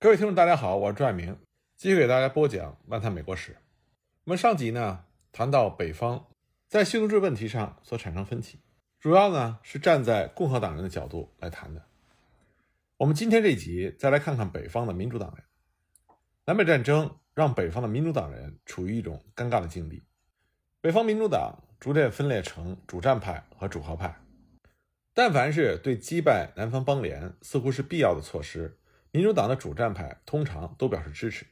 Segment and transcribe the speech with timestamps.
[0.00, 1.36] 各位听众，大家好，我是朱爱明，
[1.76, 3.50] 继续给大家播讲《漫谈美国史》。
[4.22, 6.28] 我们上集呢谈到北方
[6.68, 8.60] 在蓄奴制问题上所产生分歧，
[9.00, 11.84] 主要呢是站在共和党人的角度来谈的。
[12.98, 15.44] 我们今天这集再来看看北方的民主党人。
[16.44, 20.04] 南北战争让北方的民主党人处于一种尴尬的境地，
[20.80, 24.16] 北方民主党逐渐分裂成主战派和主和派。
[25.12, 28.78] 但凡是对击败南方邦联似乎是必要的措施。
[29.18, 31.44] 民主党的主战派通常都表示支持，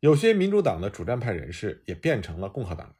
[0.00, 2.94] 有些民主党的主战派人士也变成了共和党。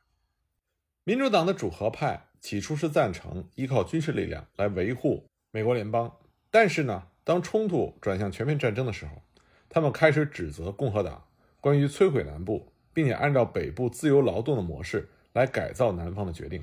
[1.04, 6.14] 民主党的主和派起初是赞成依靠军事力量来维护美国联邦，
[6.50, 9.22] 但是呢，当冲突转向全面战争的时候，
[9.70, 11.26] 他们开始指责共和党
[11.58, 16.62] 关于摧毁南部，并且按照北部自由劳动的模式来改造南方的决定。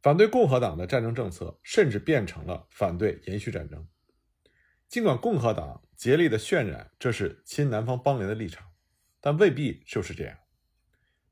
[0.00, 3.86] 反对共和党的战争政策，甚至变成了反对延续战争。
[4.88, 8.68] 尽管共和党竭力的渲染这是亲南方邦联的立场，
[9.20, 10.38] 但未必就是这样。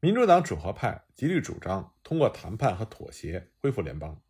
[0.01, 4.21] 民主党主和派极力主张通过谈判和妥协恢复联邦，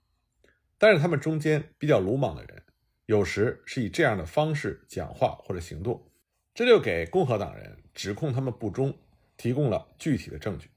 [0.77, 2.63] 但是他们中间比较鲁莽的人，
[3.07, 6.13] 有时是以这样的方式讲话或者行动，
[6.53, 8.95] 这就给共和党人指控他们不忠
[9.39, 10.69] 提供了具体的证据。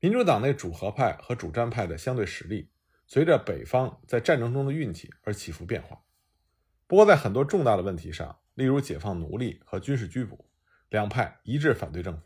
[0.00, 2.72] 民主党内主和派和主战派的相对实力，
[3.06, 6.02] 随着北方在战争中的运气而起伏变化。
[6.86, 10.44] 不过，在很多重大的问题上，例如解放奴隶和军事拘捕，
[10.90, 12.22] 两派一致反对政府。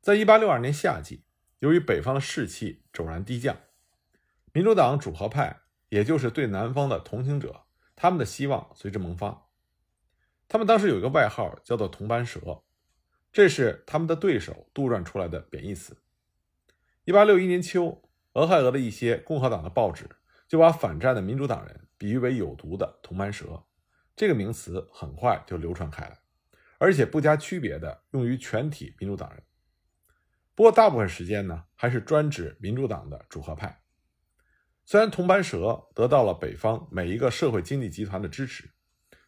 [0.00, 1.24] 在一八六二年夏季，
[1.58, 3.56] 由于北方的士气骤然低降，
[4.52, 7.62] 民主党主和派，也就是对南方的同情者，
[7.96, 9.48] 他们的希望随之萌发。
[10.46, 12.62] 他们当时有一个外号，叫做“铜班蛇”，
[13.32, 15.96] 这是他们的对手杜撰出来的贬义词。
[17.06, 20.08] 一八六一年秋，俄亥俄的一些共和党的报纸
[20.46, 21.88] 就把反战的民主党人。
[21.98, 23.64] 比喻为有毒的铜斑蛇，
[24.14, 26.18] 这个名词很快就流传开来，
[26.78, 29.42] 而且不加区别的用于全体民主党人。
[30.54, 33.80] 不过大部分时间呢，还是专指民主党的主和派。
[34.84, 38.70] 虽然铜斑蛇得到了北方每一个社会经济集团的支持，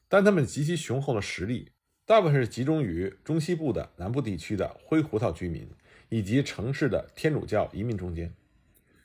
[0.08, 1.72] 但他们极其雄厚的实力，
[2.04, 5.70] 大部分是集中于中西部的南部地区的灰胡桃居民
[6.08, 8.34] 以及城市的天主教移民中间。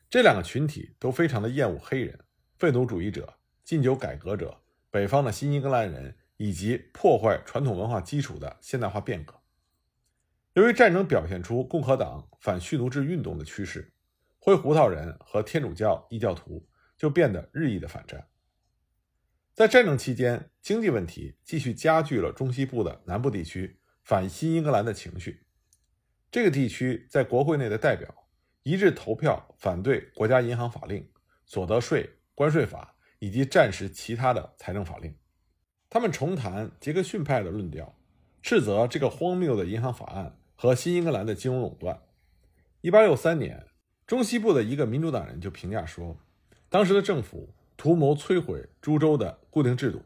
[0.10, 2.20] 这两个群体都非常的厌恶黑人、
[2.58, 3.36] 废奴主义者。
[3.64, 4.60] 禁酒改革者、
[4.92, 9.36] 北方的新英格兰人以及破坏传统文化基础的现代化变革。
[10.54, 13.94] 由于战争表现出共和党反蓄奴制运动的趋势，
[14.40, 16.68] 灰胡桃人和天主教异教徒
[16.98, 18.28] 就变得日益的反战。
[19.54, 25.46] 在战争期间，经济问题继续加剧了中西部的南部地区反新英格兰的情绪。
[26.32, 28.30] 这个地区在国会内的代表
[28.64, 31.08] 一致投票反对国家银行法令、
[31.46, 32.96] 所得税、关税法。
[33.20, 35.14] 以及战时其他的财政法令，
[35.90, 37.94] 他们重谈杰克逊派的论调，
[38.42, 42.02] 斥责这个荒谬的银行法案和新英格兰的金融垄断。
[42.82, 43.68] 一八六三年，
[44.08, 46.18] 中西部的一个民主党人就评价说，
[46.70, 50.02] 当时的政府图谋摧毁诸州的固定制度，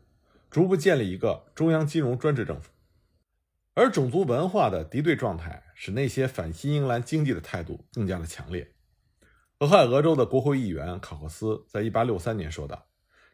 [0.50, 2.72] 逐步建立一个中央金融专制政府。
[3.76, 8.72] 而种族文化的敌对状态使那些反新英格兰经济的态度更加的强烈。
[9.60, 12.88] 俄亥俄州的国会议员考克斯在一八六三年说道。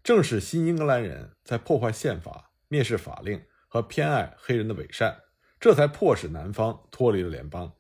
[0.04, 5.24] 正是新英格兰人在破坏宪法、蔑视法令和偏爱黑人的伪善，
[5.60, 7.74] 这才迫使南方脱离了联邦。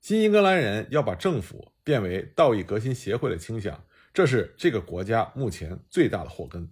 [0.00, 3.84] 新英格兰人要把政府变为道义革新协会的倾向，
[4.14, 6.70] 这是这个国家目前最大的祸根。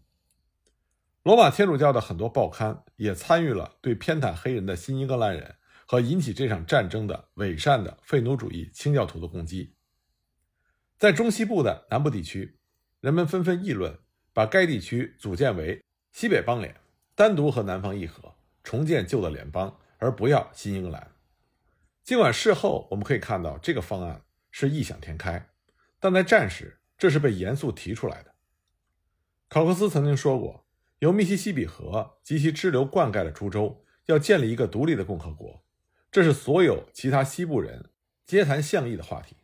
[1.24, 5.56] 罗马天主教的很多报刊也参与了对偏袒黑人的新英格兰人
[5.86, 9.74] 和引起这场战争的伪善的废奴主义清教徒的攻击。
[10.98, 12.60] 在中西部的南部地区，
[13.00, 13.98] 人们纷纷议论。
[14.34, 15.80] 把该地区组建为
[16.12, 16.74] 西北邦联，
[17.14, 18.34] 单独和南方议和，
[18.64, 21.12] 重建旧的联邦，而不要新英格兰。
[22.02, 25.48] 尽管事后我们可以看到这个方案是异想天开，
[26.00, 28.34] 但在战时这是被严肃提出来的。
[29.48, 30.66] 考克斯曾经说过，
[30.98, 35.64] 由密西西比河及其支流灌溉的株洲要建立一个独立的共和国，
[36.10, 37.90] 这是所有其他西部人
[38.26, 39.36] 皆谈向议的话题。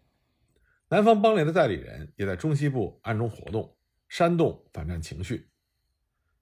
[0.88, 3.76] 南方邦联的代理人也在中西部暗中活动。
[4.11, 5.49] 煽动反战情绪，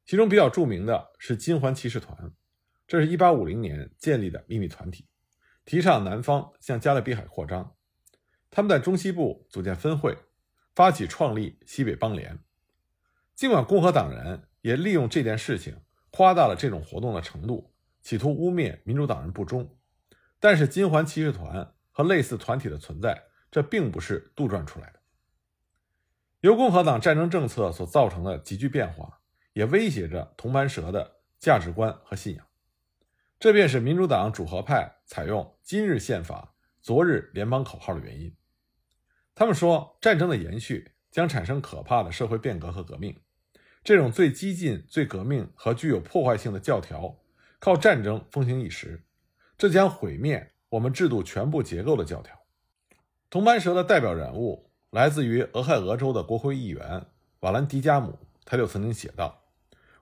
[0.07, 2.33] 其中比较著名的是金环骑士团，
[2.87, 5.07] 这是一八五零年建立的秘密团体，
[5.67, 7.77] 提倡南方向加勒比海扩张。
[8.51, 10.17] 他们在中西部组建分会，
[10.75, 12.39] 发起创立西北邦联。
[13.35, 15.79] 尽管共和党人也利用这件事情
[16.11, 19.77] 夸大了这种活动的程度，企图污蔑民主党人不忠，
[20.41, 24.98] 但是金环骑士团和类似团体的存在，这并不是杜撰出来的。
[26.49, 29.21] 由共和党战争政策所造成的急剧变化，
[29.53, 32.47] 也威胁着铜班蛇的价值观和信仰。
[33.39, 38.35] 这便是民主党主和派采用“今日宪法，昨日联邦”口号的原因。
[39.35, 43.15] 他们说，战争的延续将产生可怕的社会变革和革命。
[43.85, 47.15] 这种最激进、最革命和具有破坏性的教条，
[47.59, 49.05] 靠战争风行一时，
[49.59, 52.35] 这将毁灭我们制度全部结构的教条。
[53.29, 57.07] 铜盘蛇的代表人物来自于俄亥俄州的国会议员
[57.41, 59.45] 瓦兰迪加姆，他就曾经写道：“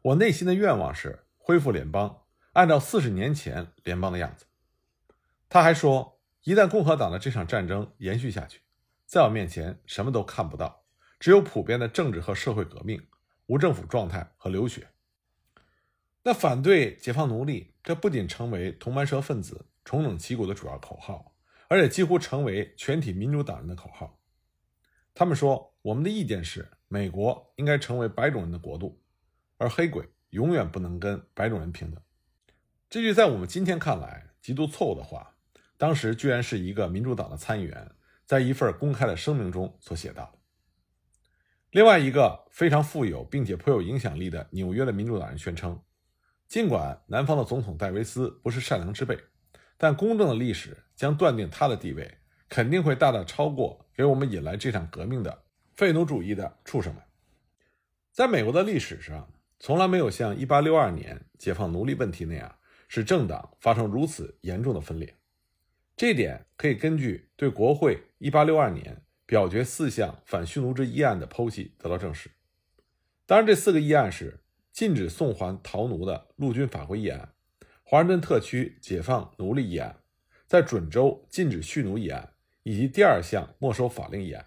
[0.03, 2.23] 我内心的愿望是恢复联邦。”
[2.55, 4.47] 按照四十年前联邦的样子，
[5.49, 8.62] 他还说，一旦共和党的这场战争延续下去，
[9.05, 10.85] 在我面前什么都看不到，
[11.21, 13.06] 只有普遍的政治和社会革命、
[13.47, 14.89] 无政府状态和流血。
[16.23, 21.35] 那反对解放奴隶，这不仅成为铜盘蛇分子重整旗鼓的主要口号，
[21.69, 24.19] 而且几乎成为全体民主党人的口号。
[25.19, 29.01] 他们说，我们的意见是，美国应该成为白种人的国度，
[29.57, 31.99] 而黑鬼永远不能跟白种人平等。
[32.91, 35.35] 这句在我们今天看来极度错误的话，
[35.79, 37.93] 当时居然是一个民主党的参议员
[38.27, 40.39] 在一份公开的声明中所写到。
[41.71, 45.83] 另外一个非常富有并且颇有影响力的纽约的民主党人宣称，
[46.47, 49.19] 尽管南方的总统戴维斯不是善良之辈，
[49.79, 52.19] 但公正的历史将断定他的地位
[52.51, 55.44] 肯定会大大超过给我们引来这场革命的
[55.75, 57.02] 废奴主义的畜生们。
[58.12, 62.56] 在美国的历史上，从来没有像1862年解放奴隶问题那样。
[62.88, 65.12] 使政党发生如此严重的分裂，
[65.96, 72.31] 这一点可以根据对国会1862年表决四项反蓄奴制议案的剖析得到证实。
[73.26, 74.38] 当然，这四个议案是
[74.72, 77.32] 禁止送还逃奴的陆军法规议案、
[77.82, 79.98] 华盛顿特区解放奴隶议案、
[80.46, 82.34] 在准州禁止蓄奴议案
[82.67, 84.45] 以及第二项没收法令议案。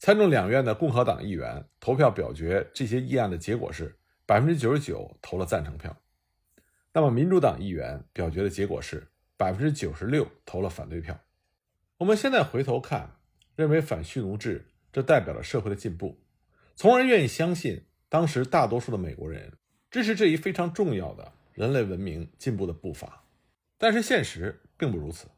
[0.00, 3.96] 参众两院的共和党议员投票表决这些议案的结果是
[4.26, 5.96] 百分之九十九投了赞成票。
[6.92, 11.16] 那么，民主党议员表决的结果是百分之九十六投了反对票。
[11.98, 13.14] 我们现在回头看，
[13.54, 16.18] 认为反蓄奴制这代表了社会的进步，
[16.74, 19.52] 从而愿意相信当时大多数的美国人
[19.92, 23.22] 支持这一非常重要的人类文明进步的步伐。
[23.78, 25.28] 但是现实并不如此。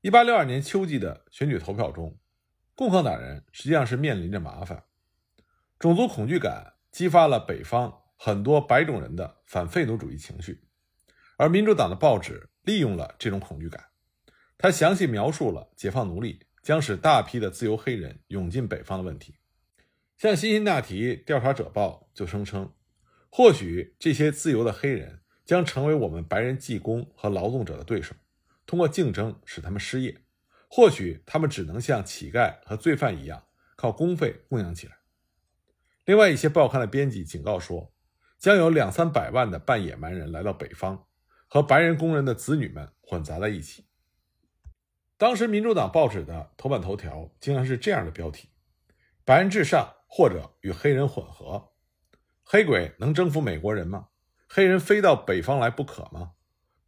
[0.00, 2.16] 一八六二年秋季的选举投票中，
[2.74, 4.84] 共和党人实际上是面临着麻烦，
[5.78, 8.02] 种族恐惧感激发了北方。
[8.20, 10.64] 很多白种人的反废奴主义情绪，
[11.36, 13.90] 而民主党的报纸利用了这种恐惧感，
[14.56, 19.36] 他详细描述了解放奴隶将使大批的自由黑人涌进北方的问题。
[20.16, 22.72] 像《辛辛那提调查者报》就声称，
[23.30, 28.16] 或许这些自由的黑人将成为我们白人技工和劳动者的对手，
[28.68, 30.12] 通过竞争使他们失业；
[30.70, 33.42] 或许他们只能像乞丐和罪犯一样，
[33.74, 34.96] 靠公费供养起来。
[36.04, 37.92] 另外一些报刊的编辑警告说。
[38.38, 41.06] 将有两三百万的半野蛮人来到北方，
[41.48, 43.88] 和白人工人的子女们混杂在一起。
[45.16, 48.50] 当时民主党报纸的头版头条竟然是这样的标题
[49.26, 51.72] ：“白人至上，或者与黑人混合。
[52.44, 54.06] 黑鬼能征服美国人吗？
[54.48, 56.34] 黑人非到北方来不可吗？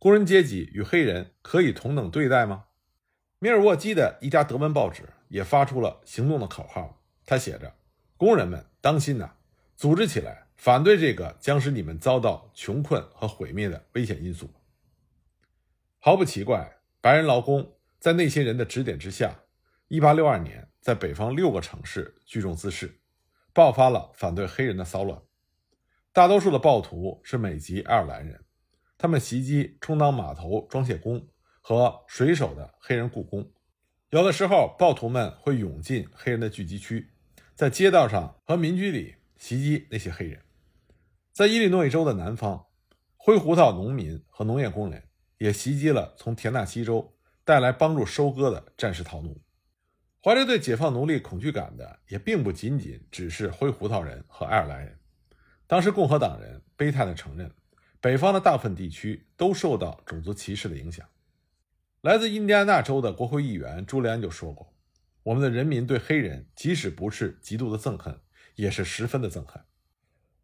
[0.00, 2.64] 工人阶级与黑人可以同等对待吗？”
[3.38, 7.76] 米尔沃基的一家德文报纸也发出了行动的口号，他写着
[8.18, 9.30] ：“工人们，当心呐，
[9.76, 14.50] 组织起来！”反对这个将使你们遭到穷困和毁灭的危险因素。
[15.98, 19.40] 毫不奇怪，白人劳工在那些人的指点之下
[19.88, 23.00] ，1862年在北方六个城市聚众滋事，
[23.54, 25.22] 爆发了反对黑人的骚乱。
[26.12, 28.44] 大多数的暴徒是美籍爱尔兰人，
[29.02, 31.26] 他们袭击充当码头装卸工
[31.62, 33.50] 和水手的黑人雇工。
[34.10, 37.10] 有的时候，暴徒们会涌进黑人的聚集区，
[37.54, 40.42] 在街道上和民居里袭击那些黑人。
[41.32, 42.66] 在伊利诺伊州的南方，
[43.16, 45.02] 灰胡桃农民和农业工人
[45.38, 49.40] 也袭击了从田纳西州带来帮助收割的战时逃奴。
[50.22, 54.98] 怀着对解放奴隶恐惧感的，也并不仅仅只是灰胡桃人和爱尔兰人。
[55.66, 57.50] 当时共和党人悲叹地承认，
[58.00, 61.06] 北方的大部分地区都受到种族歧视的影响。
[62.00, 64.72] 来自印第安纳州的国会议员朱利安就说过
[65.22, 68.18] ：“我们的人民对黑人，即使不是极度的憎恨，
[68.54, 69.62] 也是十分的憎恨。”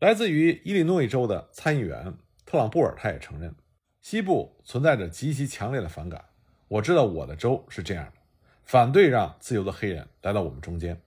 [0.00, 3.54] 来自于伊利诺伊州的参议员特朗布尔，他也承认，
[4.02, 6.22] 西部存在着极其强烈的反感。
[6.68, 8.20] 我知道我的州是这样的，
[8.64, 11.00] 反对让自由的黑人来到我们中间。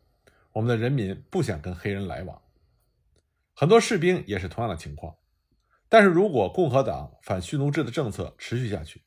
[0.53, 2.41] 我们的人民不想跟黑人来往。
[3.53, 5.15] 很多士兵也是同样的情况。
[5.89, 9.01] 但是如果共和党反蓄奴制的政策持续下去，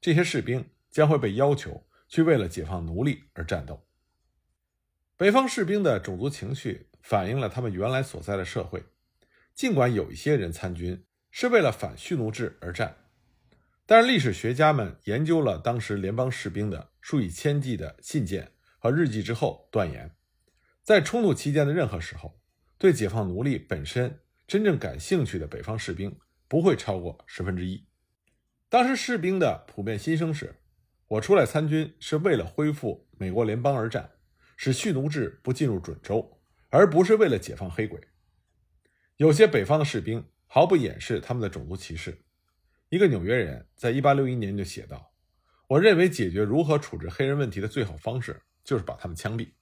[0.00, 3.86] 这些士兵将会被要求去为了解放奴隶而战斗。
[5.16, 8.82] 北方士兵的种族情绪反映了他们原来所在的社会。
[9.54, 12.96] 尽管有一些人参军是为了反蓄奴制而战，
[13.84, 20.16] 但是历史学家们研究了当时联邦士兵的数以千计的信件和日记之后，断言，
[20.82, 22.40] 在冲突期间的任何时候，
[22.78, 26.18] 对解放奴隶本身真正感兴趣的北方士兵
[26.48, 27.86] 不会超过十分之一。
[28.68, 30.54] 当时士兵的普遍心声是：
[31.08, 34.10] 我出来参军是为了恢复美国联邦而战，
[34.56, 38.00] 使蓄奴制不进入准州，而不是为了解放黑鬼。
[39.16, 42.24] 有些北方的士兵毫不掩饰他们的种族歧视。
[42.88, 45.12] 一个纽约人在1861年就写道
[45.68, 49.52] ：“我认为解决如何处置黑人问题的最好方式就是把他们枪毙。”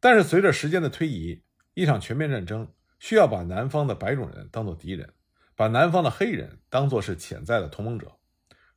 [0.00, 1.42] 但是随着时间的推移，
[1.74, 5.12] 一场全面战争需要把南方的白种人当作敌人，
[5.54, 8.18] 把南方的黑人当作是潜在的同盟者，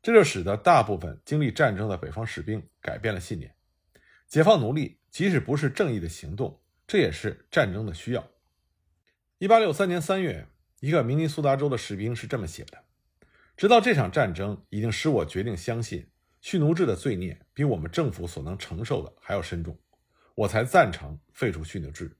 [0.02, 3.56] 这就使得大部分经历战争的北方士兵改变了信念。
[4.28, 8.28] 解放奴隶即使不是正义的行动，这也是战争的需要。
[9.40, 10.48] 1863年3月，
[10.80, 12.84] 一个明尼苏达州的士兵是这么写的。
[13.58, 16.10] 直到这场战争已经使我决定相信
[16.40, 19.78] 蓄奴制的罪孽比我们政府所能承受的还要深重，
[20.34, 22.18] 我才赞成废除蓄奴制。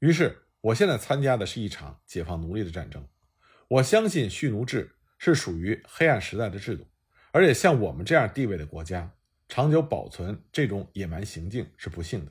[0.00, 3.04] 于是，我现在参加的是一场解放奴隶的战争。
[3.66, 6.86] 我相信蓄奴制是属于黑暗时代的制度，
[7.32, 9.10] 而且像我们这样地位的国家，
[9.48, 12.30] 长久保存这种野蛮行径是不幸的，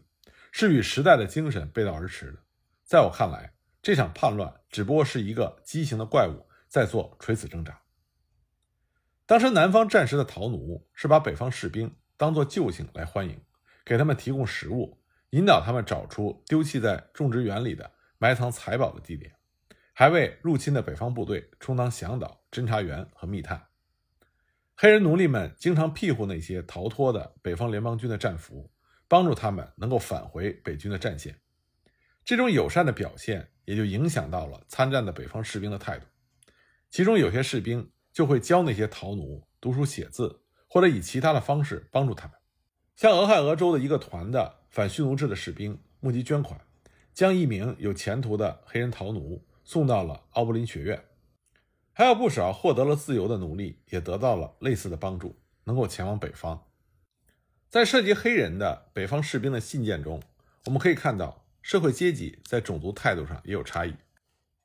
[0.53, 2.37] 是与时代的精神背道而驰的。
[2.85, 7.81] 在我看来，这场叛乱只不过是一个畸形的怪物在做垂死挣扎。
[9.25, 13.41] 当时南方战时的逃奴是把北方士兵当作救星来欢迎，
[13.83, 19.33] 给他们提供食物，引导他们找出丢弃在种植园里的埋藏财宝的地点，
[19.93, 23.59] 还为入侵的北方部队充当向导、侦察员和密探。
[24.77, 28.71] 黑人奴隶们经常庇护那些逃脱的北方联邦军的战俘，
[29.07, 31.35] 帮助他们能够返回北军的战线。
[32.23, 36.05] 这种友善的表现也就影响到了参战的北方士兵的态度，
[36.91, 37.91] 其中有些士兵。
[38.13, 42.35] 就会教那些逃奴读书写字，或者以其他的方式帮助他们。
[42.97, 46.59] 像俄亥俄州的一个团的反蓄奴制的士兵募集捐款，
[47.13, 51.03] 将一名有前途的黑人逃奴送到了奥布林学院。
[51.93, 56.67] 还有不少获得了自由的奴隶也得到了类似的帮助，能够前往北方。
[57.69, 60.21] 在涉及黑人的北方士兵的信件中，
[60.65, 63.93] 我们可以看到社会阶级在种族态度上也有差异。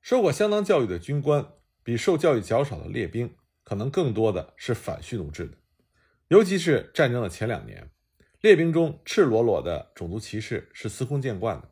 [0.00, 1.46] 受过相当教育的军官。
[1.86, 5.56] 比受教育较少的列兵，可能更多的是反蓄奴制的，
[6.26, 7.88] 尤其是战争的前两年，
[8.40, 11.70] 列兵中赤裸裸的种族歧视是司空见惯的。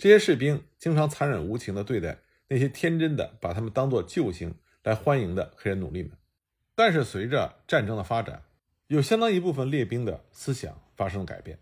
[0.00, 6.12] 这些士兵经常残忍无情地对待那些天真的把他们当作救星来欢迎的黑人奴隶们。
[6.74, 8.42] 但是随着战争的发展，
[8.86, 11.58] 有相当一部分列兵的思想发生了改变。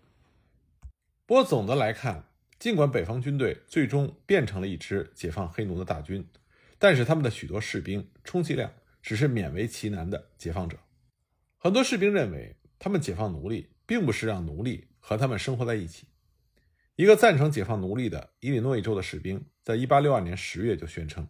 [1.26, 2.26] 不过总的来看，
[2.60, 6.24] 尽管北方军队最终变成了一支解放黑奴的大军。
[6.78, 10.78] 但是他们的许多士兵充其量只是勉为其难的解放者。
[11.56, 16.06] 很多士兵认为，他们解放奴隶并不是让奴隶和他们生活在一起。
[16.98, 21.28] 一个赞成解放奴隶的伊利诺伊州的士兵，在1862年10月就宣称：“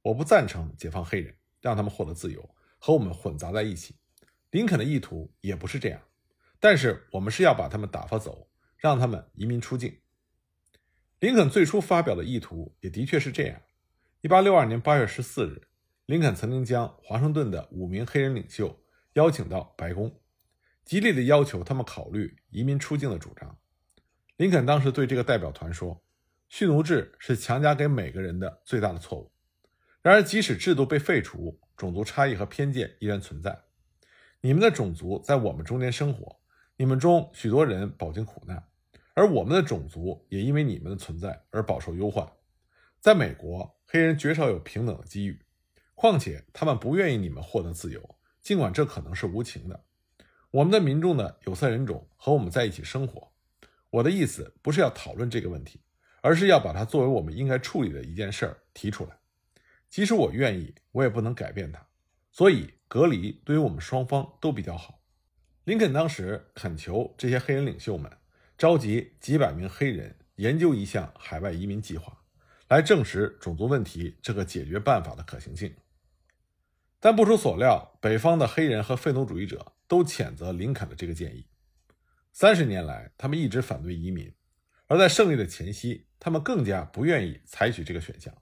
[0.00, 3.96] 我不赞成解放黑人，让他们获得自由，和我们混杂在一起。”
[4.50, 6.00] 林肯的意图也不是这样，
[6.58, 9.98] 但是我们是要把他们打发走，让他们移民出境。
[11.20, 13.60] 林肯最初发表的意图也的确是这样。
[14.22, 15.68] 一八六二年八月十四日，
[16.06, 20.18] 林肯曾经将华盛顿的五名黑人领袖邀请到白宫，
[20.86, 23.58] 极力的要求他们考虑移民出境的主张。
[24.36, 26.02] 林肯当时对这个代表团说
[26.48, 29.30] ：“蓄奴制是强加给每个人的最大的错误。
[30.02, 33.58] 然而，即使制度被废除，种族差异和偏见依然存在。
[34.40, 36.40] 你们的种族在我们中间生活，
[36.76, 38.64] 你们中许多人饱经苦难，
[39.14, 42.26] 而我们的种族也因为你们的存在而饱受忧患。
[43.00, 45.44] 在美国。”黑人绝少有平等的机遇，
[45.94, 49.84] 况且他们不愿意你们获得自由，尽管这可能是无情的。
[50.50, 53.31] 我们的民众的有色人种和我们在一起生活。
[53.92, 55.80] 我的意思不是要讨论这个问题，
[56.22, 59.18] 而是要把它作为我们应该处理的一件事儿提出来。
[59.90, 61.86] 即使我愿意，我也不能改变它。
[62.30, 65.02] 所以隔离对于我们双方都比较好。
[65.64, 68.10] 林肯当时恳求这些黑人领袖们
[68.56, 72.18] 召集几百名黑人研究一项海外移民计划。
[72.68, 75.74] 来证实种族问题这个解决办法的可行性，
[76.98, 81.44] 但不出所料，北方的黑人和废奴主义者都谴责林肯的这个建议。
[82.32, 84.34] 三十年来，他们一直反对移民，
[84.86, 88.34] 而在胜利的前夕，他们更加不愿意采取这个选项。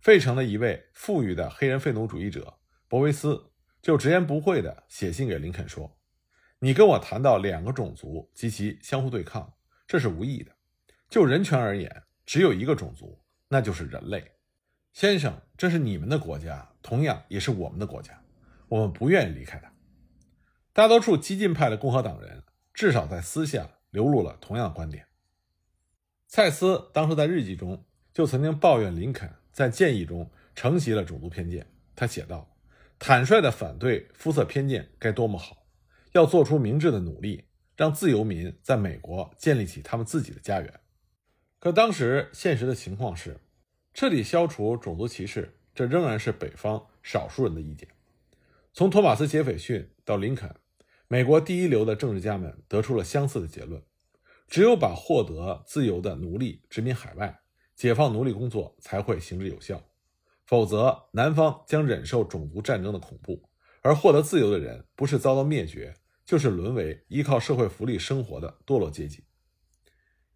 [0.00, 3.52] 费城的一位富裕的黑人废奴主义者博维斯
[3.82, 5.98] 就直言不讳地写信给林肯说
[6.60, 9.54] ：“你跟我谈到两个种族及其相互对抗，
[9.86, 10.56] 这是无意的。
[11.08, 14.32] 就人权而言。”只有一个种族，那就是人类，
[14.92, 18.22] 先生，这是你们的国家，同样也是我们的国家。
[18.68, 19.72] 我们不愿意离开它。
[20.74, 22.44] 大多数激进派的共和党人
[22.78, 25.04] 至少在私下流露了同样观点。
[26.28, 31.66] 蔡斯当时在日记中就曾经抱怨林肯在建议中承袭了种族偏见。
[31.96, 32.56] 他写道
[32.96, 35.66] ：“坦率地反对肤色偏见该多么好，
[36.12, 40.72] 要做出明智的努力，让自由民在美国建立起他们自己的家园。”
[41.58, 43.40] 可当时现实的情况是，
[43.92, 47.88] 彻底消除种族歧视，这仍然是北方少数人的意见。
[48.72, 50.54] 从托马斯·杰斐逊到林肯，
[51.10, 53.82] 美国第一流的政治家们得出了相似的结论：
[54.46, 57.40] 只有把获得自由的奴隶殖民海外，
[57.74, 59.82] 解放奴隶工作才会行之有效。
[60.44, 63.48] 否则，南方将忍受种族战争的恐怖，
[63.80, 65.94] 而获得自由的人不是遭到灭绝，
[66.26, 69.24] 就是沦为依靠社会福利生活的堕落阶级。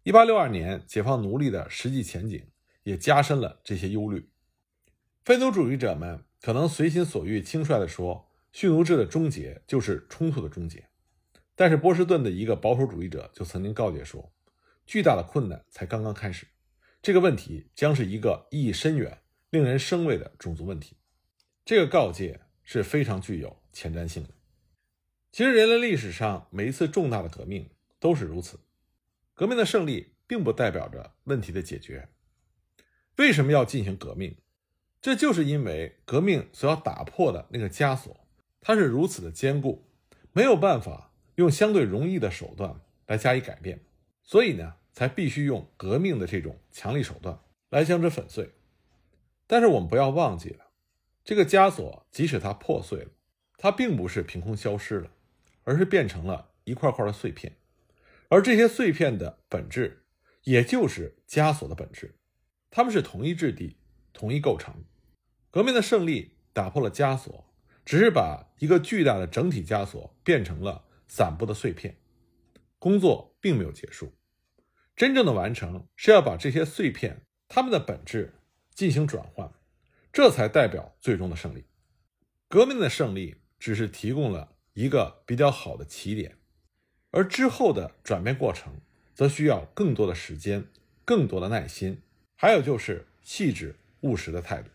[0.01, 2.47] 一八六二年解放奴隶的实际前景
[2.81, 4.27] 也加深了这些忧虑。
[5.23, 10.87] 非奴主义者们可能随心所欲、轻率地说，蓄奴制的终结就是冲突的终结。
[11.53, 14.31] 但是，波士顿的一个保守主义者就曾经告诫说，
[14.85, 16.47] 巨大的困难才刚刚开始，
[17.01, 19.19] 这个问题将是一个意义深远。
[19.49, 20.97] 令人生畏的种族问题，
[21.63, 24.31] 这个告诫是非常具有前瞻性的。
[25.31, 27.69] 其实，人类历史上每一次重大的革命
[27.99, 28.59] 都是如此。
[29.35, 32.09] 革命的胜利并不代表着问题的解决。
[33.17, 34.35] 为什么要进行革命？
[34.99, 38.22] 这就是因为革命所要打破的那个枷锁，
[38.65, 39.85] 它是如此的坚固，
[40.31, 43.81] 没有办法用相对容易的手段来加以改变，
[44.23, 47.37] 所以呢，才必须用革命的这种强力手段
[47.69, 48.53] 来将之粉碎。
[49.45, 50.67] 但是我们不要忘记了，
[51.25, 53.11] 这个枷锁即使它破碎了，
[53.57, 55.11] 它并不是凭空消失了，
[55.65, 57.57] 而是变成了一块块的碎片，
[58.29, 60.05] 而这些碎片的本质，
[60.43, 62.15] 也就是枷锁的本质，
[62.71, 63.75] 它们是同一质地、
[64.13, 64.85] 同一构成。
[65.51, 67.52] 革命的胜利打破了枷锁，
[67.85, 71.97] 只是把一个巨大的整体枷锁变成了散布的碎片，
[72.79, 74.13] 工作并没有结束。
[74.95, 78.33] 真正的完成是要把这些碎片，它们的本质。
[78.75, 79.53] 进行转换，
[80.11, 81.65] 这才代表最终的胜利。
[82.49, 86.39] 革命的胜利只是提供了一个比较好的起点，
[87.11, 88.81] 而之后的转变过程
[89.13, 90.65] 则需要更多的时间、
[91.05, 92.01] 更多的耐心，
[92.35, 94.71] 还有就是细致务实的态度。